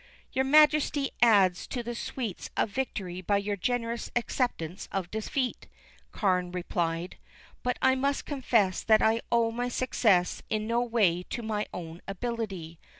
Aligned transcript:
"Your 0.31 0.45
Majesty 0.45 1.11
adds 1.21 1.67
to 1.67 1.83
the 1.83 1.93
sweets 1.93 2.49
of 2.57 2.71
victory 2.71 3.21
by 3.21 3.37
your 3.37 3.55
generous 3.55 4.09
acceptance 4.15 4.89
of 4.91 5.11
defeat," 5.11 5.67
Carne 6.11 6.51
replied 6.51 7.17
"But 7.61 7.77
I 7.83 7.93
must 7.93 8.25
confess 8.25 8.81
that 8.83 9.03
I 9.03 9.21
owe 9.31 9.51
my 9.51 9.69
success 9.69 10.41
in 10.49 10.65
no 10.65 10.81
way 10.81 11.21
to 11.29 11.43
my 11.43 11.67
own 11.71 12.01
ability. 12.07 12.79